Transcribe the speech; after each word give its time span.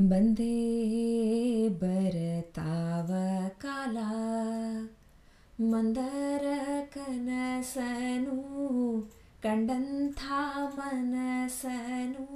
ಬಂದೇ 0.00 1.68
ಬರತಾವ 1.68 3.14
ಕಾಲ, 3.58 3.96
ಮಂದರ 5.60 6.46
ಕನಸನು 6.94 8.42
ಕಂಡಂಥ 9.42 10.18
ಮನಸನು, 10.76 12.26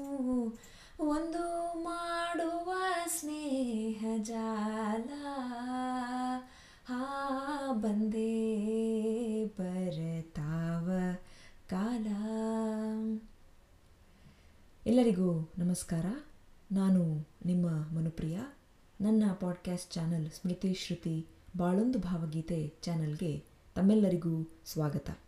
ಒಂದು 1.00 1.74
ಮಾಡುವ 1.82 2.72
ಸ್ನೇಹ 3.06 4.04
ಜಾಲ. 4.22 5.08
ಹಾ, 6.88 7.68
ಬಂದೇ 7.72 8.64
ಬರತಾವ 9.44 10.90
ಕಾಲ. 11.68 12.06
ಎಲ್ಲರಿಗೂ 14.86 15.52
ನಮಸ್ಕಾರ. 15.58 16.06
ನಾನು 16.72 17.26
ನಿಮ್ಮ 17.48 17.66
ಮನುಪ್ರಿಯ, 17.68 18.40
ನನ್ನ 19.00 19.32
ಪಾಡ್ಕ್ಯಾಸ್ಟ್ 19.40 19.92
ಚಾನಲ್ 19.92 20.30
ಸ್ಮೃತಿ 20.30 20.74
ಶ್ರುತಿ 20.74 21.26
ಬಾಳೊಂದು 21.56 21.98
ಭಾವಗೀತೆ 21.98 22.74
ಚಾನಲ್ಗೆ 22.82 23.44
ತಮ್ಮೆಲ್ಲರಿಗೂ 23.74 24.50
ಸ್ವಾಗತ. 24.64 25.18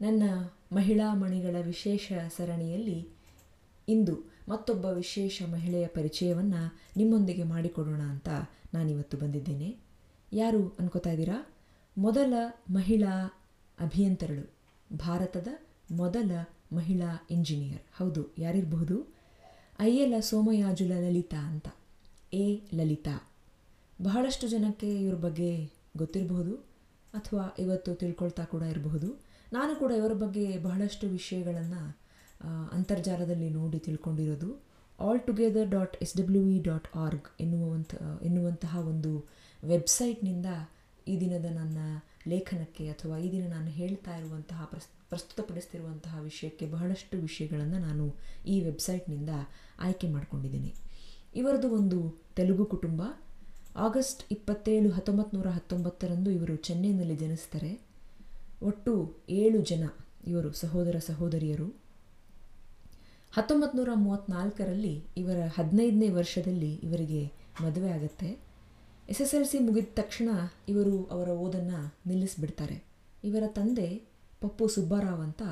ನನ್ನ 0.00 0.22
ಮಹಿಳಾ 0.72 1.14
ಮಣಿಗಳ 1.14 1.56
ವಿಶೇಷ 1.62 2.12
ಸರಣಿಯಲ್ಲಿ 2.36 3.08
ಇಂದು 3.88 4.30
ಮತ್ತೊಬ್ಬ 4.48 4.84
ವಿಶೇಷ 4.84 5.42
ಮಹಿಳೆಯ 5.52 5.86
ಪರಿಚಯವನ್ನು 5.86 6.78
ನಿಮ್ಮೊಂದಿಗೆ 6.96 7.42
ಮಾಡಿಕೊಡೋಣ 7.42 8.00
ಅಂತ 8.00 8.28
ನಾನಿವತ್ತು 8.74 9.16
ಬಂದಿದ್ದೇನೆ. 9.16 9.76
ಯಾರು 10.32 10.76
ಅನ್ಕೋತಾ 10.80 11.10
ಇದ್ದೀರಾ? 11.10 11.54
ಮೊದಲ 11.98 12.34
ಮಹಿಳಾ 12.70 13.42
ಅಭಿಯಂತರಳು, 13.80 14.50
ಭಾರತದ 14.96 15.48
ಮೊದಲ 15.90 16.30
ಮಹಿಳಾ 16.72 17.26
ಇಂಜಿನಿಯರ್ 17.30 17.82
ಹೌದು, 17.96 18.34
ಯಾರಿರಬಹುದು? 18.38 19.13
ಅಯ್ಯಲ 19.78 20.14
ಸೋಮಯಾಜುಲ 20.20 20.94
ಲಲಿತಾ 21.04 21.40
ಅಂತ. 21.52 21.68
ಎ 22.32 22.44
ಲಲಿತಾ, 22.74 23.14
ಬಹಳಷ್ಟು 24.02 24.46
ಜನಕ್ಕೆ 24.48 24.88
ಇವ್ರ 25.02 25.16
ಬಗ್ಗೆ 25.24 25.50
ಗೊತ್ತಿರಬಹುದು 25.96 26.54
ಅಥವಾ 27.14 27.44
ಇವತ್ತು 27.58 27.90
ತಿಳ್ಕೊಳ್ತಾ 27.94 28.44
ಕೂಡ 28.44 28.62
ಇರಬಹುದು. 28.72 29.08
ನಾನು 29.52 29.72
ಕೂಡ 29.80 29.90
ಇವರ 30.00 30.14
ಬಗ್ಗೆ 30.22 30.44
ಬಹಳಷ್ಟು 30.58 31.04
ವಿಷಯಗಳನ್ನು 31.08 31.82
ಅಂತರ್ಜಾಲದಲ್ಲಿ 32.76 33.48
ನೋಡಿ 33.58 33.78
ತಿಳ್ಕೊಂಡಿರೋದು. 33.78 34.48
All 34.98 35.20
together 35.20 35.68
dot 35.68 35.94
S 36.02 36.16
W 36.16 36.42
E 36.48 36.58
dot 36.62 36.88
org 37.04 37.28
ಎನ್ನುವಂಥ, 37.44 37.94
ಎನ್ನುವಂತಹ 38.28 38.74
ಒಂದು 38.92 39.12
ವೆಬ್ಸೈಟ್ನಿಂದ 39.62 40.48
ಈ 41.08 41.14
ದಿನದ 41.20 41.46
ನನ್ನ 41.56 41.78
ಲೇಖನಕ್ಕೆ 42.32 42.84
ಅಥವಾ 42.88 43.16
ಈ 43.24 43.28
ದಿನ 43.32 43.44
ನಾನು 43.54 43.70
ಹೇಳ್ತಾ 43.80 44.12
ಇರುವಂತಹ 44.20 44.60
ಪ್ರಸ್ತುತಪಡಿಸ್ತಿರುವಂತಹ 45.10 46.20
ವಿಷಯಕ್ಕೆ 46.20 46.66
ಬಹಳಷ್ಟು 46.66 47.18
ವಿಷಯಗಳನ್ನು 47.18 47.78
ನಾನು 47.78 48.16
ಈ 48.46 48.60
ವೆಬ್ಸೈಟ್ನಿಂದ 48.60 49.28
ಆಯ್ಕೆ 49.78 50.08
ಮಾಡಿಕೊಂಡಿದ್ದೀನಿ. 50.08 50.74
ಇವರದು 51.36 51.70
ಒಂದು 51.70 52.22
ತೆಲುಗು 52.36 52.64
ಕುಟುಂಬ. 52.64 53.02
ಆಗಸ್ಟ್ 53.76 54.32
ಇಪ್ಪತ್ತೇಳು 54.32 54.90
ಹತ್ತೊಂಬತ್ತು 54.90 55.36
ನೂರ 55.36 55.48
ಹತ್ತೊಂಬತ್ತರಂದು 55.48 56.30
ಇವರು 56.30 56.56
ಚೆನ್ನೈನಲ್ಲಿ 56.56 57.16
ಜನಿಸ್ತಾರೆ. 57.16 57.80
ಒಟ್ಟು 58.62 58.92
ಏಳು 59.30 59.60
ಜನ 59.60 59.84
ಇವರು 60.26 60.52
ಸಹೋದರ 60.52 60.96
ಸಹೋದರಿಯರು. 60.98 61.66
ಹತ್ತೊಂಬತ್ತು 63.32 63.78
ನೂರ 63.78 63.88
ಮೂವತ್ತ್ನಾಲ್ಕರಲ್ಲಿ 63.94 65.04
ಇವರ 65.16 65.36
ಹದಿನೈದನೇ 65.54 66.08
ವರ್ಷದಲ್ಲಿ 66.08 66.74
ಇವರಿಗೆ 66.74 67.32
ಮದುವೆ 67.60 67.90
ಆಗುತ್ತೆ. 67.90 68.38
ಎಸ್ 69.08 69.20
ಎಸ್ 69.20 69.34
ಎಲ್ 69.34 69.46
ಸಿ 69.46 69.58
ಮುಗಿದ 69.58 69.86
ತಕ್ಷಣ 69.94 70.28
ಇವರು 70.68 71.04
ಅವರ 71.04 71.28
ಓದನ್ನು 71.28 71.94
ನಿಲ್ಲಿಸಿಬಿಡ್ತಾರೆ. 72.06 72.84
ಇವರ 73.24 73.42
ತಂದೆ 73.46 74.13
ಪಪ್ಪು 74.44 74.64
ಸುಬ್ಬಾರಾವ್ 74.74 75.22
ಅಂತ 75.26 75.42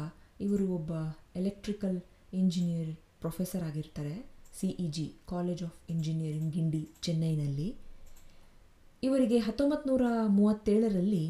ಇವರು 0.47 0.65
ಒಬ್ಬ 0.79 0.93
ಎಲೆಕ್ಟ್ರಿಕಲ್ 1.41 1.99
ಇಂಜಿನಿಯರ್ 2.41 2.93
ಪ್ರೊಫೆಸರ್ 3.23 3.65
ಆಗಿರ್ತಾರೆ 3.69 4.15
C 4.59 4.69
E 4.85 4.87
G 4.97 5.05
college 5.29 5.63
of 5.67 5.77
engineering 5.93 6.51
Guindy 6.57 6.81
ಚೆನ್ನೈನಲ್ಲಿ 7.05 7.69
ಇವರಿಗೆ 9.03 9.39
ಹತ್ತೊಂಬತ್ತು 9.39 9.87
ನೂರ 9.91 10.07
ಮೂವತ್ತೇಳರಲ್ಲಿ 10.39 11.25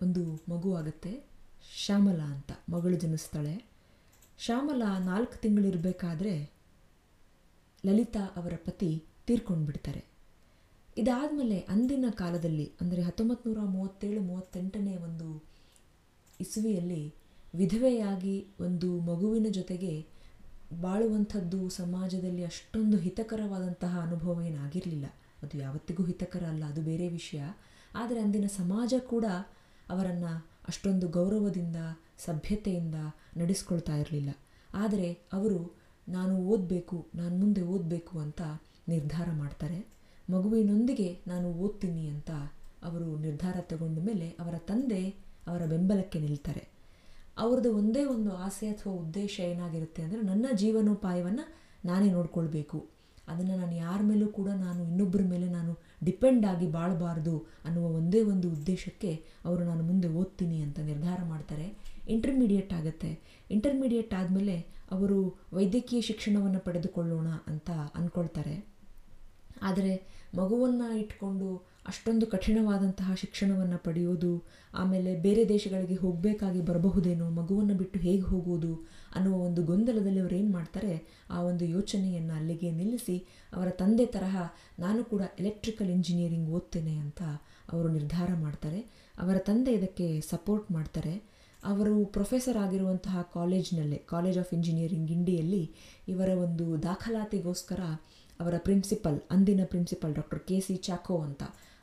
ಒಂದು 0.00 0.22
ಮಗು 0.50 0.70
ಆಗುತ್ತೆ, 0.80 1.12
ಶ್ಯಾಮಲಾ 1.84 2.26
ಅಂತ, 2.34 2.50
ಮಗಳು 2.74 2.96
ಜನಿಸ್ತಾಳೆ. 3.04 3.54
ಶ್ಯಾಮಲಾ 4.38 4.90
ನಾಲ್ಕು 5.08 5.36
ತಿಂಗಳಿರಬೇಕಾದ್ರೆ 5.42 6.34
ಲಲಿತಾ 7.84 8.22
ಅವರ 8.40 8.54
ಪತಿ 8.66 8.90
ತೀರ್ಕೊಂಡು 9.26 9.66
ಬಿಡ್ತಾರೆ 9.66 10.02
ಇದಾದಮೇಲೆ 10.96 11.58
ಅಂದಿನ 11.74 12.06
ಕಾಲದಲ್ಲಿ, 12.20 12.66
ಅಂದರೆ 12.80 13.00
ಹತ್ತೊಂಬತ್ತು 13.08 13.48
ನೂರ 13.48 13.64
ಮೂವತ್ತೇಳು, 13.74 14.20
ಮೂವತ್ತೆಂಟನೇ 14.30 14.94
ಒಂದು 15.08 15.17
ಇಸುವಿಯಲ್ಲಿ 16.40 17.14
ವಿಧವೆಯಾಗಿ 17.54 18.46
ಒಂದು 18.60 19.00
ಮಗುವಿನ 19.00 19.46
ಜೊತೆಗೆ 19.50 20.06
ಬಾಳುವಂಥದ್ದು 20.80 21.68
ಸಮಾಜದಲ್ಲಿ 21.68 22.44
ಅಷ್ಟೊಂದು 22.44 22.96
ಹಿತಕರವಾದಂತಹ 22.96 24.00
ಅನುಭವ 24.00 24.42
ಏನಾಗಿರಲಿಲ್ಲ. 24.42 25.06
ಅದು 25.42 25.58
ಯಾವತ್ತಿಗೂ 25.58 26.04
ಹಿತಕರ 26.04 26.44
ಅಲ್ಲ, 26.44 26.64
ಅದು 26.64 26.82
ಬೇರೆ 26.82 27.08
ವಿಷಯ. 27.08 27.40
ಆದರೆ 27.94 28.20
ಅಂದಿನ 28.20 28.46
ಸಮಾಜ 28.46 28.94
ಕೂಡ 29.06 29.24
ಅವರನ್ನು 29.88 30.48
ಅಷ್ಟೊಂದು 30.68 31.08
ಗೌರವದಿಂದ, 31.08 31.76
ಸಭ್ಯತೆಯಿಂದ 32.18 32.94
ನಡೆಸ್ಕೊಳ್ತಾ 33.36 33.96
ಇರಲಿಲ್ಲ. 33.96 34.30
ಆದರೆ 34.74 35.12
ಅವರು, 35.32 35.78
ನಾನು 36.08 36.38
ಓದಬೇಕು, 36.38 37.06
ನಾನು 37.14 37.36
ಮುಂದೆ 37.36 37.62
ಓದಬೇಕು 37.62 38.18
ಅಂತ 38.18 38.42
ನಿರ್ಧಾರ 38.88 39.28
ಮಾಡ್ತಾರೆ. 39.32 39.86
ಮಗುವಿನೊಂದಿಗೆ 40.30 41.20
ನಾನು 41.26 41.52
ಓದ್ತೀನಿ 41.52 42.08
ಅಂತ 42.08 42.30
ಅವರು 42.82 43.16
ನಿರ್ಧಾರ 43.16 43.56
ತಗೊಂಡ 43.60 43.98
ಮೇಲೆ 43.98 44.30
ಅವರ 44.30 44.58
ತಂದೆ 44.58 45.27
ಅವರ 45.48 45.62
ಬೆಂಬಲಕ್ಕೆ 45.66 46.18
ನಿಲ್ತಾರೆ. 46.18 46.62
ಅವ್ರದ್ದು 47.38 47.70
ಒಂದೇ 47.80 48.04
ಒಂದು 48.14 48.30
ಆಸೆ 48.36 48.66
ಅಥವಾ 48.68 48.92
ಉದ್ದೇಶ 49.04 49.34
ಏನಾಗಿರುತ್ತೆ 49.52 50.00
ಅಂದರೆ, 50.02 50.20
ನನ್ನ 50.22 50.46
ಜೀವನೋಪಾಯವನ್ನು 50.62 51.44
ನಾನೇ 51.84 52.08
ನೋಡ್ಕೊಳ್ಬೇಕು. 52.10 52.78
ಅದನ್ನು 53.32 53.54
ನಾನು 53.56 53.74
ಯಾರ 53.76 54.00
ಮೇಲೂ 54.02 54.26
ಕೂಡ 54.28 54.50
ನಾನು 54.66 54.80
ಇನ್ನೊಬ್ಬರ 54.90 55.22
ಮೇಲೆ 55.32 55.46
ನಾನು 55.48 55.72
ಡಿಪೆಂಡ್ 56.04 56.44
ಆಗಿ 56.46 56.66
ಬಾಳಬಾರ್ದು 56.76 57.34
ಅನ್ನುವ 57.64 57.86
ಒಂದೇ 57.98 58.20
ಒಂದು 58.22 58.46
ಉದ್ದೇಶಕ್ಕೆ 58.56 59.10
ಅವರು 59.44 59.62
ನಾನು 59.64 59.82
ಮುಂದೆ 59.84 60.08
ಓದ್ತೀನಿ 60.20 60.58
ಅಂತ 60.66 60.78
ನಿರ್ಧಾರ 60.90 61.20
ಮಾಡ್ತಾರೆ. 61.32 61.66
ಇಂಟರ್ಮೀಡಿಯೇಟ್ 62.08 62.72
ಆಗುತ್ತೆ. 62.78 63.10
ಇಂಟರ್ಮೀಡಿಯೇಟ್ 63.50 64.12
ಆದಮೇಲೆ 64.20 64.56
ಅವರು 64.96 65.18
ವೈದ್ಯಕೀಯ 65.52 66.00
ಶಿಕ್ಷಣವನ್ನು 66.00 66.60
ಪಡೆದುಕೊಳ್ಳೋಣ 66.66 67.28
ಅಂತ 67.52 67.70
ಅಂದ್ಕೊಳ್ತಾರೆ 67.98 68.54
ಆದರೆ 69.68 69.92
ಮಗುವನ್ನು 70.34 70.88
ಇಟ್ಕೊಂಡು 71.02 71.48
ಅಷ್ಟೊಂದು 71.88 72.24
ಕಠಿಣವಾದಂತಹ 72.26 73.10
ಶಿಕ್ಷಣವನ್ನು 73.14 73.78
ಪಡೆಯೋದು, 73.84 74.32
ಆಮೇಲೆ 74.74 75.10
ಬೇರೆ 75.16 75.42
ದೇಶಗಳಿಗೆ 75.48 75.94
ಹೋಗಬೇಕಾಗಿ 75.94 76.60
ಬರಬಹುದೇನೋ, 76.60 77.26
ಮಗುವನ್ನು 77.30 77.74
ಬಿಟ್ಟು 77.74 77.98
ಹೇಗೆ 77.98 78.22
ಹೋಗೋದು 78.22 78.72
ಅನ್ನುವ 79.16 79.36
ಒಂದು 79.38 79.60
ಗೊಂದಲದಲ್ಲಿ 79.62 80.20
ಅವರು 80.20 80.36
ಏನು 80.36 80.50
ಮಾಡ್ತಾರೆ, 80.50 80.92
ಆ 81.30 81.40
ಒಂದು 81.40 81.64
ಯೋಚನೆಯನ್ನು 81.76 82.34
ಅಲ್ಲಿಗೆ 82.34 82.70
ನಿಲ್ಲಿಸಿ 82.70 83.16
ಅವರ 83.52 83.68
ತಂದೆ 83.80 84.06
ತರಹ 84.06 84.36
ನಾನು 84.78 85.02
ಕೂಡ 85.04 85.22
ಎಲೆಕ್ಟ್ರಿಕಲ್ 85.38 85.90
ಇಂಜಿನಿಯರಿಂಗ್ 85.90 86.50
ಓದ್ತೇನೆ 86.50 86.94
ಅಂತ 86.96 87.22
ಅವರು 87.72 87.88
ನಿರ್ಧಾರ 87.88 88.30
ಮಾಡ್ತಾರೆ. 88.40 88.80
ಅವರ 89.18 89.36
ತಂದೆ 89.38 89.72
ಇದಕ್ಕೆ 89.72 90.08
ಸಪೋರ್ಟ್ 90.30 90.68
ಮಾಡ್ತಾರೆ. 90.70 91.14
ಅವರು 91.62 91.94
ಪ್ರೊಫೆಸರ್ 92.14 92.58
ಆಗಿರುವಂತಹ 92.64 93.22
ಕಾಲೇಜ್ನಲ್ಲೇ 93.34 93.96
ಕಾಲೇಜ್ 94.10 94.38
ಆಫ್ 94.38 94.52
ಇಂಜಿನಿಯರಿಂಗ್ 94.54 95.10
ಇಂಡಿಯಲ್ಲಿ 95.10 95.64
ಇವರ 96.08 96.30
ಒಂದು 96.44 96.66
ದಾಖಲಾತಿಗೋಸ್ಕರ 96.82 97.80
ಅವರ 98.40 98.54
ಪ್ರಿನ್ಸಿಪಲ್ 98.58 99.16
ಅಂದಿನ 99.30 99.62
principal 99.64 100.12
doctor 100.14 100.40
K 100.48 100.56
C 100.60 100.74
Chacko 100.86 101.16
ಅಂತ 101.20 101.42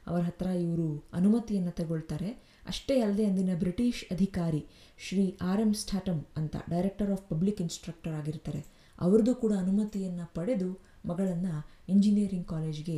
ಅವರ 0.10 0.22
ಹತ್ರ 0.30 0.48
ಇವರು 0.66 0.88
ಅನುಮತಿಯನ್ನು 1.14 1.74
ತಗೊಳ್ತಾರೆ. 1.80 2.30
ಅಷ್ಟೇ 2.72 2.96
ಅಲ್ಲದೆ 3.06 3.26
ಅಂದಿನ 3.30 3.54
ಬ್ರಿಟಿಷ್ 3.64 4.02
ಅಧಿಕಾರಿ 4.14 4.62
ಶ್ರೀ 5.06 5.26
ಆರ್ 5.42 5.62
ಎಂ 5.62 5.72
ಸ್ಟಾಟಮ್ 5.82 6.22
ಅಂತ 6.38 6.56
ಡೈರೆಕ್ಟರ್ 6.70 7.12
ಆಫ್ 7.12 7.24
ಪಬ್ಲಿಕ್ 7.32 7.62
ಇನ್ಸ್ಟ್ರಕ್ಟರ್ 7.66 8.16
ಆಗಿರ್ತಾರೆ. 8.20 8.62
ಅವ್ರದ್ದು 9.02 9.34
ಕೂಡ 9.36 9.54
ಅನುಮತಿಯನ್ನು 9.64 10.26
ಪಡೆದು 10.34 10.70
ಮಗಳನ್ನು 11.10 11.54
ಇಂಜಿನಿಯರಿಂಗ್ 11.90 12.48
ಕಾಲೇಜ್ಗೆ 12.54 12.98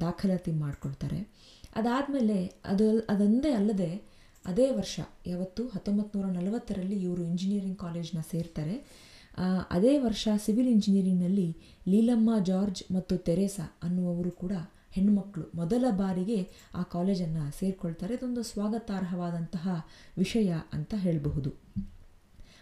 ದಾಖಲಾತಿ 0.00 0.52
ಮಾಡಿಕೊಳ್ತಾರೆ. 0.64 1.20
ಅದಾದಮೇಲೆ 1.76 2.38
ಅದು 2.64 2.86
ಅದೊಂದೇ 3.12 3.50
ಅಲ್ಲದೆ 3.52 3.90
ಅದೇ 4.44 4.66
ವರ್ಷ, 4.70 5.00
ಯಾವತ್ತು 5.26 5.62
ಹತ್ತೊಂಬತ್ತು 5.66 6.18
ನೂರ 6.18 6.28
ನಲವತ್ತರಲ್ಲಿ 6.36 6.96
ಇವರು 7.06 7.22
ಇಂಜಿನಿಯರಿಂಗ್ 7.24 7.78
ಕಾಲೇಜ್ನ 7.78 8.20
ಸೇರ್ತಾರೆ. 8.30 8.76
ಅದೇ 9.70 9.92
ವರ್ಷ 9.98 10.28
ಸಿವಿಲ್ 10.44 10.68
ಇಂಜಿನಿಯರಿಂಗ್ನಲ್ಲಿ 10.68 11.48
ಲೀಲಮ್ಮ 11.88 12.30
ಜಾರ್ಜ್ 12.44 12.80
ಮತ್ತು 12.92 13.16
ತೆರೇಸಾ 13.28 13.66
ಅನ್ನುವವರು 13.82 14.30
ಕೂಡ 14.42 14.54
ಹೆಣ್ಣುಮಕ್ಕಳು 14.98 15.46
ಮೊದಲ 15.54 15.84
ಬಾರಿಗೆ 16.02 16.38
ಆ 16.74 16.82
ಕಾಲೇಜನ್ನು 16.94 17.44
ಸೇರಿಕೊಳ್ತಾರೆ. 17.58 18.12
ಇದೊಂದು 18.18 18.42
ಸ್ವಾಗತಾರ್ಹವಾದಂತಹ 18.52 19.68
ವಿಷಯ 20.22 20.50
ಅಂತ 20.76 20.94
ಹೇಳಬಹುದು. 20.96 21.52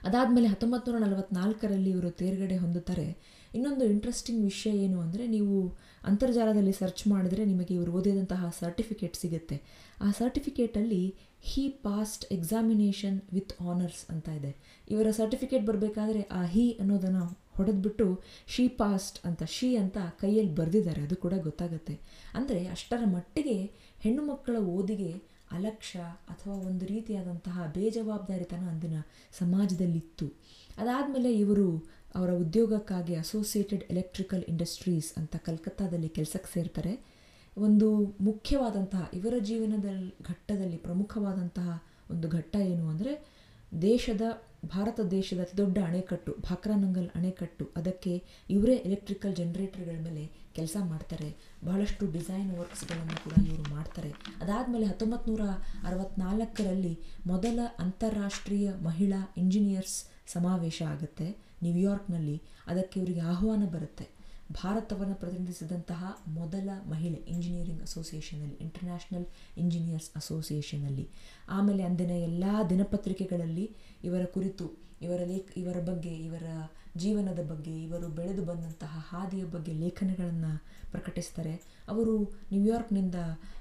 ಅದಾದಮೇಲೆ 0.08 0.48
ಹತ್ತೊಂಬತ್ತು 0.52 0.88
ನೂರ 0.92 0.98
ನಲವತ್ತ್ನಾಲ್ಕರಲ್ಲಿ 1.04 1.90
ಇವರು 1.90 2.10
ತೇರ್ಗಡೆ 2.20 2.56
ಹೊಂದುತ್ತಾರೆ. 2.64 3.06
ಇನ್ನೊಂದು 3.54 3.84
ಇಂಟ್ರೆಸ್ಟಿಂಗ್ 3.84 4.42
ವಿಷಯ 4.50 4.72
ಏನು 4.84 4.98
ಅಂದರೆ, 5.04 5.24
ನೀವು 5.26 5.54
ಅಂತರ್ಜಾಲದಲ್ಲಿ 6.10 6.74
ಸರ್ಚ್ 6.80 7.02
ಮಾಡಿದರೆ 7.12 7.42
ನಿಮಗೆ 7.44 7.72
ಇವರು 7.74 7.92
ಓದಿದಂತಹ 7.98 8.50
ಸರ್ಟಿಫಿಕೇಟ್ 8.60 9.16
ಸಿಗುತ್ತೆ. 9.22 9.56
ಆ 10.02 10.10
ಸರ್ಟಿಫಿಕೇಟಲ್ಲಿ 10.18 11.02
he 11.50 11.64
passed 11.86 12.24
examination 12.32 13.18
with 13.32 13.54
honours 13.72 14.02
ಅಂತ 14.12 14.28
ಇದೆ. 14.40 14.52
ಇವರ 14.90 15.08
ಸರ್ಟಿಫಿಕೇಟ್ 15.20 15.64
ಬರಬೇಕಾದ್ರೆ 15.66 16.22
ಆ 16.40 16.42
ಹಿ 16.54 16.66
ಅನ್ನೋದನ್ನು 16.82 17.24
ಹೊಡೆದ್ಬಿಟ್ಟು 17.56 18.06
ಶಿ 18.54 18.64
ಪಾಸ್ಟ್ 18.80 19.18
ಅಂತ, 19.28 19.42
ಶಿ 19.56 19.68
ಅಂತ 19.82 19.98
ಕೈಯಲ್ಲಿ 20.22 20.54
ಬರೆದಿದ್ದಾರೆ, 20.60 21.02
ಅದು 21.06 21.16
ಕೂಡ 21.24 21.34
ಗೊತ್ತಾಗುತ್ತೆ. 21.48 21.94
ಅಂದರೆ 22.38 22.60
ಅಷ್ಟರ 22.74 23.02
ಮಟ್ಟಿಗೆ 23.14 23.56
ಹೆಣ್ಣು 24.04 24.24
ಮಕ್ಕಳ 24.30 24.56
ಓದಿಗೆ 24.76 25.10
ಅಲಕ್ಷ್ಯ 25.56 25.98
ಅಥವಾ 26.32 26.54
ಒಂದು 26.68 26.84
ರೀತಿಯಾದಂತಹ 26.92 27.66
ಬೇಜವಾಬ್ದಾರಿತನ 27.76 28.64
ಅಂದಿನ 28.72 28.96
ಸಮಾಜದಲ್ಲಿತ್ತು. 29.40 30.26
ಅದಾದಮೇಲೆ 30.78 31.30
ಇವರು 31.42 31.68
ಅವರ 32.18 32.30
ಉದ್ಯೋಗಕ್ಕಾಗಿ 32.44 33.14
ಅಸೋಸಿಯೇಟೆಡ್ 33.22 33.84
ಎಲೆಕ್ಟ್ರಿಕಲ್ 33.92 34.44
ಇಂಡಸ್ಟ್ರೀಸ್ 34.52 35.10
ಅಂತ 35.20 35.36
ಕಲ್ಕತ್ತಾದಲ್ಲಿ 35.48 36.10
ಕೆಲಸಕ್ಕೆ 36.18 36.50
ಸೇರ್ತಾರೆ. 36.54 36.92
ಒಂದು 37.56 37.88
ಮುಖ್ಯವಾದಂತಹ, 38.28 39.04
ಇವರ 39.18 39.34
ಜೀವನದ 39.50 39.88
ಘಟ್ಟದಲ್ಲಿ 40.30 40.78
ಪ್ರಮುಖವಾದಂತಹ 40.86 41.68
ಒಂದು 42.14 42.26
ಘಟ್ಟ 42.36 42.54
ಏನು 42.72 42.84
ಅಂದರೆ 42.92 43.12
ದೇಶದ 43.82 44.24
ಭಾರತ 44.64 45.00
ದೇಶದ 45.00 45.40
ಅತಿದೊಡ್ಡ 45.40 45.78
ಅಣೆಕಟ್ಟು, 45.78 46.36
ಭಾಕ್ರಾನಂಗಲ್ 46.40 47.08
ಅಣೆಕಟ್ಟು. 47.14 47.70
ಅದಕ್ಕೆ 47.76 48.22
ಇವರೇ 48.50 48.74
ಎಲೆಕ್ಟ್ರಿಕಲ್ 48.74 49.36
ಜನರೇಟರ್ಗಳ 49.36 50.04
ಮೇಲೆ 50.04 50.30
ಕೆಲಸ 50.54 50.76
ಮಾಡ್ತಾರೆ. 50.80 51.36
ಬಹಳಷ್ಟು 51.64 52.12
ಡಿಸೈನ್ 52.12 52.58
ವರ್ಕ್ಸ್ಗಳನ್ನು 52.58 53.24
ಕೂಡ 53.24 53.46
ಇವರು 53.46 53.74
ಮಾಡ್ತಾರೆ. 53.74 54.10
ಅದಾದಮೇಲೆ 54.40 54.86
ಹತ್ತೊಂಬತ್ತು 54.86 55.30
ನೂರ 55.30 55.40
ಅರವತ್ತ್ನಾಲ್ಕರಲ್ಲಿ 55.84 56.98
ಮೊದಲ 57.26 57.60
ಅಂತಾರಾಷ್ಟ್ರೀಯ 57.78 58.72
ಮಹಿಳಾ 58.72 59.34
ಇಂಜಿನಿಯರ್ಸ್ 59.36 60.04
ಸಮಾವೇಶ 60.32 60.82
ಆಗುತ್ತೆ 60.82 61.36
ನ್ಯೂಯಾರ್ಕ್ನಲ್ಲಿ 61.62 62.42
ಅದಕ್ಕೆ 62.66 63.00
ಇವರಿಗೆ 63.00 63.20
ಆಹ್ವಾನ 63.20 63.64
ಬರುತ್ತೆ. 63.66 64.15
ಭಾರತವನ್ನು 64.52 65.14
ಪ್ರತಿನಿಧಿಸಿದಂತಹ 65.14 66.22
ಮೊದಲ 66.28 66.70
ಮಹಿಳೆ 66.88 67.16
ಇಂಜಿನಿಯರಿಂಗ್ 67.16 67.82
ಅಸೋಸಿಯೇಷನಲ್ಲಿ 67.82 68.54
ಇಂಟರ್ನ್ಯಾಷನಲ್ 68.54 69.24
ಇಂಜಿನಿಯರ್ಸ್ 69.58 70.10
ಅಸೋಸಿಯೇಷನಲ್ಲಿ 70.16 71.08
ಆಮೇಲೆ 71.48 71.82
ಅಂದಿನ 71.82 72.10
ಎಲ್ಲ 72.10 72.44
ದಿನಪತ್ರಿಕೆಗಳಲ್ಲಿ 72.70 73.76
ಇವರ 74.04 74.24
ಕುರಿತು, 74.24 74.78
ಇವರ 75.02 75.20
ಲೇಖ, 75.24 75.48
ಇವರ 75.56 75.76
ಬಗ್ಗೆ, 75.80 76.08
ಇವರ 76.08 76.42
ಜೀವನದ 76.96 77.42
ಬಗ್ಗೆ, 77.50 77.82
ಇವರು 77.82 78.08
ಬೆಳೆದು 78.08 78.44
ಬಂದಂತಹ 78.44 79.06
ಹಾದಿಯ 79.08 79.44
ಬಗ್ಗೆ 79.44 79.72
ಲೇಖನಗಳನ್ನು 79.72 80.64
ಪ್ರಕಟಿಸ್ತಾರೆ. 80.90 81.54
ಅವರು 81.88 82.22
ನ್ಯೂಯಾರ್ಕ್ನಿಂದ 82.52 83.14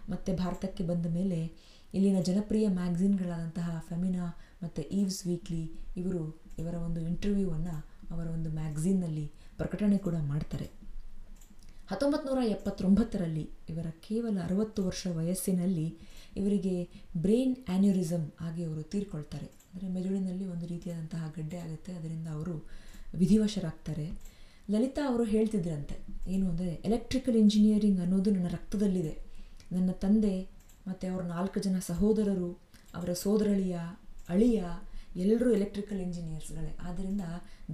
ಮತ್ತೆ 0.09 0.35
ಭಾರತಕ್ಕೆ 0.35 0.83
ಬಂದ 0.83 1.05
ಮೇಲೆ 1.05 1.51
ಇಲ್ಲಿನ 1.93 2.21
ಜನಪ್ರಿಯ 2.21 2.67
ಮ್ಯಾಗ್ಝಿನ್ಗಳಾದಂತಹ 2.67 3.85
ಫೆಮಿನಾ 3.89 4.37
ಮತ್ತು 4.63 4.81
ಈವ್ಸ್ 4.81 5.27
ವೀಕ್ಲಿ 5.27 5.71
ಇವರು 5.97 6.41
ಇವರ 6.59 6.73
ಒಂದು 6.73 7.01
ಇಂಟರ್ವ್ಯೂವನ್ನು 7.01 7.95
ಅವರ 8.11 8.27
ಒಂದು 8.27 8.49
ಮ್ಯಾಗ್ಝಿನ್ನಲ್ಲಿ 8.49 9.31
ಪ್ರಕಟಣೆ 9.60 9.98
ಕೂಡ 10.07 10.16
ಮಾಡ್ತಾರೆ. 10.31 10.68
ಹತ್ತೊಂಬತ್ತು 11.90 12.28
ನೂರ 12.30 12.42
ಎಪ್ಪತ್ತೊಂಬತ್ತರಲ್ಲಿ 12.56 13.44
ಇವರ 13.72 13.88
ಕೇವಲ 14.06 14.36
ಅರವತ್ತು 14.46 14.80
ವರ್ಷ 14.88 15.07
ವಯಸ್ಸಿನಲ್ಲಿ 15.18 15.88
ಇವರಿಗೆ 16.40 16.75
ಬ್ರೈನ್ 17.25 17.54
ಆ್ಯನ್ಯೂರಿಸಮ್ 17.74 18.25
ಆಗಿ 18.48 18.62
ಅವರು 18.68 18.84
ತೀರ್ಕೊಳ್ತಾರೆ. 18.94 19.48
ಅಂದರೆ 19.72 19.88
ಮೆದುಳಿನಲ್ಲಿ 19.96 20.46
ಒಂದು 20.54 20.66
ರೀತಿಯಾದಂತಹ 20.72 21.24
ಗಡ್ಡೆ 21.38 21.57
ಆಗುತ್ತೆ, 21.66 21.92
ಅದರಿಂದ 22.00 22.28
ಅವರು 22.38 22.56
ವಿಧಿವಶರಾಗ್ತಾರೆ. 23.22 24.07
ಲಲಿತಾ 24.74 25.02
ಅವರು 25.12 25.24
ಹೇಳ್ತಿದ್ರಂತೆ, 25.34 25.96
ಏನು 26.34 26.46
ಅಂದರೆ 26.52 26.72
ಎಲೆಕ್ಟ್ರಿಕಲ್ 26.88 27.38
ಇಂಜಿನಿಯರಿಂಗ್ 27.44 28.00
ಅನ್ನೋದು 28.06 28.30
ನನ್ನ 28.36 28.50
ರಕ್ತದಲ್ಲಿದೆ. 28.57 29.16
ನನ್ನ 29.75 29.92
ತಂದೆ 30.04 30.36
ಮತ್ತು 30.88 31.06
ಅವರ 31.12 31.24
ನಾಲ್ಕು 31.36 31.60
ಜನ 31.66 31.78
ಸಹೋದರರು, 31.90 32.50
ಅವರ 32.98 33.12
ಸೋದರಳಿಯ, 33.24 33.75
ಅಳಿಯ 34.34 34.60
ಎಲ್ಲರೂ 35.23 35.47
ಎಲೆಕ್ಟ್ರಿಕಲ್ 35.57 36.01
ಇಂಜಿನಿಯರ್ಸ್ಗಳೇ 36.06 36.71
ಆದ್ದರಿಂದ 36.88 37.23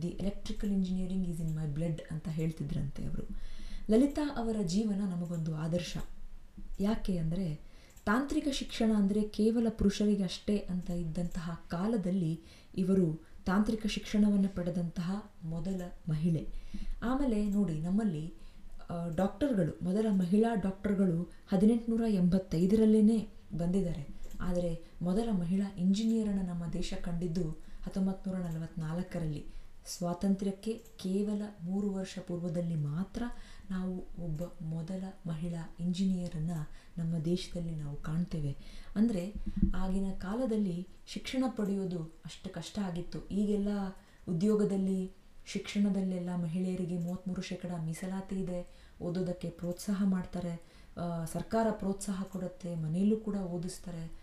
the 0.02 0.10
electrical 0.22 0.72
engineering 0.72 1.26
is 1.32 1.42
in 1.46 1.54
my 1.58 1.68
blood 1.78 2.02
ಅಂತ 2.14 2.28
ಹೇಳ್ತಿದ್ರಂತೆ 2.30 3.02
ಅವರು. 3.06 3.26
ಲಲಿತಾ 3.92 4.26
ಅವರ 4.42 4.58
ಜೀವನ 4.74 5.02
ನಮಗೊಂದು 5.14 5.52
ಆದರ್ಶ. 5.56 5.94
ಯಾಕೆ 6.80 7.14
ಅಂದರೆ 7.18 7.48
ತಾಂತ್ರಿಕ 8.06 8.48
ಶಿಕ್ಷಣ 8.60 8.92
ಅಂದರೆ 8.96 9.22
ಕೇವಲ 9.38 9.68
ಪುರುಷರಿಗೆ 9.80 10.24
ಅಷ್ಟೇ 10.24 10.58
ಅಂತ 10.74 10.90
ಇದ್ದಂತಹ 11.04 11.56
ಕಾಲದಲ್ಲಿ 11.68 12.34
ಇವರು 12.84 13.08
ತಾಂತ್ರಿಕ 13.46 13.84
ಶಿಕ್ಷಣವನ್ನು 13.88 14.50
ಪಡೆದಂತಹ 14.56 15.12
ಮೊದಲ 15.44 15.82
ಮಹಿಳೆ. 16.10 16.44
ಆಮೇಲೆ 17.04 17.40
ನೋಡಿ 17.50 17.76
ನಮ್ಮಲ್ಲಿ 17.80 18.26
ಡಾಕ್ಟರ್ಗಳು 19.16 19.74
ಮೊದಲ 19.84 20.08
ಮಹಿಳಾ 20.22 20.50
ಡಾಕ್ಟರ್ಗಳು 20.64 21.20
ಹದಿನೆಂಟುನೂರ 21.52 22.04
ಎಂಬತ್ತೈದರಲ್ಲೇ 22.22 23.20
ಬಂದಿದ್ದಾರೆ. 23.54 24.04
ಆದರೆ 24.42 24.72
ಮೊದಲ 25.02 25.30
ಮಹಿಳಾ 25.32 25.68
ಇಂಜಿನಿಯರನ್ನು 25.78 26.44
ನಮ್ಮ 26.44 26.66
ದೇಶ 26.74 26.94
ಕಂಡಿದ್ದು 26.94 27.46
ಹತ್ತೊಂಬತ್ತು 27.86 28.32
ನೂರ 28.32 28.40
ನಲವತ್ತ್ನಾಲ್ಕರಲ್ಲಿ 28.42 29.46
ಸ್ವಾತಂತ್ರ್ಯಕ್ಕೆ 29.88 30.74
ಕೇವಲ 30.74 31.42
ಮೂರು 31.64 31.94
ವರ್ಷ 31.94 32.20
ಪೂರ್ವದಲ್ಲಿ 32.28 32.76
ಮಾತ್ರ 32.76 33.24
ನಾವು 33.70 33.94
ಒಬ್ಬ 34.24 34.42
ಮೊದಲ 34.62 35.04
ಮಹಿಳಾ 35.26 35.76
ಇಂಜಿನಿಯರನ್ನು 35.80 36.60
ನಮ್ಮ 36.98 37.18
ದೇಶದಲ್ಲಿ 37.18 37.76
ನಾವು 37.76 37.96
ಕಾಣ್ತೇವೆ. 37.96 38.58
ಅಂದರೆ 38.96 39.34
ಆಗಿನ 39.76 40.12
ಕಾಲದಲ್ಲಿ 40.18 40.88
ಶಿಕ್ಷಣ 41.08 41.44
ಪಡೆಯೋದು 41.48 42.22
ಅಷ್ಟು 42.26 42.50
ಕಷ್ಟ 42.50 42.80
ಆಗಿತ್ತು. 42.80 43.28
ಈಗೆಲ್ಲ 43.28 43.68
ಉದ್ಯೋಗದಲ್ಲಿ, 44.28 45.12
ಶಿಕ್ಷಣದಲ್ಲೆಲ್ಲ 45.46 46.30
ಮಹಿಳೆಯರಿಗೆ 46.36 46.98
ಮೂವತ್ತ್ಮೂರು 46.98 47.42
ಶೇಕಡ 47.42 47.72
ಮೀಸಲಾತಿ 47.86 48.36
ಇದೆ. 48.36 48.60
ಓದೋದಕ್ಕೆ 49.02 49.50
ಪ್ರೋತ್ಸಾಹ 49.50 50.04
ಮಾಡ್ತಾರೆ. 50.06 50.54
ಸರ್ಕಾರ 51.32 51.68
ಪ್ರೋತ್ಸಾಹ 51.72 52.24
ಕೊಡುತ್ತೆ, 52.24 52.76
ಮನೆಯಲ್ಲೂ 52.76 53.18
ಕೂಡ 53.18 53.36
ಓದಿಸ್ತಾರೆ. 53.36 54.21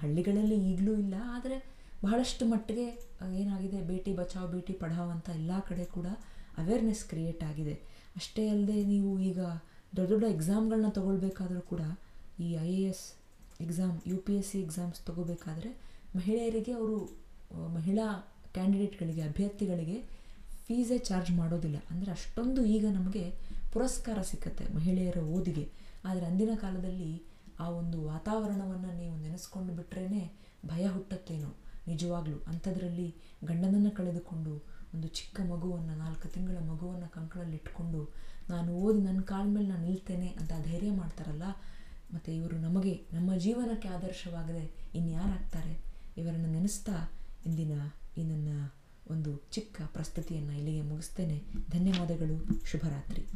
ಹಳ್ಳಿಗಳಲ್ಲಿ 0.00 0.58
ಈಗಲೂ 0.70 0.92
ಇಲ್ಲ, 1.04 1.14
ಆದರೆ 1.36 1.56
ಬಹಳಷ್ಟು 2.04 2.44
ಮಟ್ಟಿಗೆ 2.52 2.86
ಏನಾಗಿದೆ, 3.42 3.78
ಬೇಟಿ 3.90 4.12
ಬಚಾವ್ 4.20 4.48
ಭೇಟಿ 4.54 4.74
ಪಢಾವ್ 4.82 5.10
ಅಂತ 5.14 5.28
ಎಲ್ಲ 5.40 5.52
ಕಡೆ 5.68 5.86
ಕೂಡ 5.96 6.08
ಅವೇರ್ನೆಸ್ 6.62 7.02
ಕ್ರಿಯೇಟ್ 7.10 7.42
ಆಗಿದೆ. 7.50 7.74
ಅಷ್ಟೇ 8.18 8.44
ಅಲ್ಲದೆ 8.54 8.78
ನೀವು 8.92 9.10
ಈಗ 9.30 9.40
ದೊಡ್ಡ 9.96 10.08
ದೊಡ್ಡ 10.12 10.24
ಎಕ್ಸಾಮ್ಗಳನ್ನ 10.36 10.88
ತೊಗೊಳ್ಬೇಕಾದ್ರೂ 10.98 11.62
ಕೂಡ 11.72 11.82
ಈ 12.44 12.48
I 12.68 12.72
A 12.80 12.88
S 12.92 13.04
exam 13.64 13.94
U 14.10 14.16
P 14.26 14.34
S 14.40 14.50
C 14.52 14.58
exams 14.66 14.98
ತೊಗೋಬೇಕಾದ್ರೆ 15.08 15.70
ಮಹಿಳೆಯರಿಗೆ 16.18 16.72
ಅವರು 16.80 16.98
ಮಹಿಳಾ 17.76 18.06
ಕ್ಯಾಂಡಿಡೇಟ್ಗಳಿಗೆ 18.56 19.22
ಅಭ್ಯರ್ಥಿಗಳಿಗೆ 19.30 19.96
ಫೀಸೇ 20.66 20.98
ಚಾರ್ಜ್ 21.08 21.30
ಮಾಡೋದಿಲ್ಲ. 21.40 21.78
ಅಂದರೆ 21.92 22.10
ಅಷ್ಟೊಂದು 22.16 22.60
ಈಗ 22.76 22.84
ನಮಗೆ 22.98 23.24
ಪುರಸ್ಕಾರ 23.72 24.18
ಸಿಕ್ಕತ್ತೆ 24.30 24.64
ಮಹಿಳೆಯರ 24.76 25.20
ಓದಿಗೆ. 25.36 25.64
ಆದರೆ 26.08 26.24
ಅಂದಿನ 26.30 26.52
ಕಾಲದಲ್ಲಿ 26.64 27.10
ಆ 27.58 27.68
ಒಂದು 27.68 28.04
ವಾತಾವರಣವನ್ನು 28.04 28.98
ನೀವು 28.98 29.16
ನೆನೆಸ್ಕೊಂಡು 29.16 29.72
ಬಿಟ್ರೇ 29.72 30.38
ಭಯ 30.66 30.86
ಹುಟ್ಟತ್ತೇನೋ? 30.86 31.56
ನಿಜವಾಗ್ಲೂ 31.86 32.38
ಅಂಥದ್ರಲ್ಲಿ 32.46 33.14
ಗಂಡನನ್ನು 33.44 33.90
ಕಳೆದುಕೊಂಡು 33.90 34.78
ಒಂದು 34.94 35.08
ಚಿಕ್ಕ 35.08 35.40
ಮಗುವನ್ನು, 35.50 35.94
ನಾಲ್ಕು 35.96 36.28
ತಿಂಗಳ 36.28 36.58
ಮಗುವನ್ನು 36.58 37.08
ಕಂಕಳಲ್ಲಿ 37.08 37.56
ಇಟ್ಕೊಂಡು 37.56 38.14
ನಾನು 38.50 38.74
ಓದಿ 38.74 39.00
ನನ್ನ 39.00 39.20
ಕಾಲ 39.20 39.46
ಮೇಲೆ 39.48 39.68
ನಾನು 39.68 39.84
ನಿಲ್ತೇನೆ 39.84 40.28
ಅಂತ 40.28 40.52
ಧೈರ್ಯ 40.64 40.90
ಮಾಡ್ತಾರಲ್ಲ, 40.90 41.42
ಮತ್ತು 42.14 42.32
ಇವರು 42.32 42.56
ನಮಗೆ, 42.56 43.06
ನಮ್ಮ 43.12 43.34
ಜೀವನಕ್ಕೆ 43.34 43.88
ಆದರ್ಶವಾಗದೆ 43.88 44.90
ಇನ್ಯಾರಾಗ್ತಾರೆ? 44.94 45.84
ಇವರನ್ನು 46.16 46.48
ನೆನೆಸ್ತಾ 46.48 47.10
ಇಂದಿನ 47.46 47.72
ಈ 48.16 48.22
ನನ್ನ 48.22 48.70
ಒಂದು 49.10 49.36
ಚಿಕ್ಕ 49.50 49.82
ಪ್ರಸ್ತುತಿಯನ್ನು 49.86 50.52
ಇಲ್ಲಿಗೆ 50.52 50.82
ಮುಗಿಸ್ತೇನೆ. 50.82 51.42
ಧನ್ಯವಾದಗಳು. 51.70 52.66
ಶುಭರಾತ್ರಿ. 52.66 53.26